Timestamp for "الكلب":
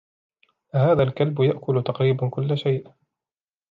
1.03-1.39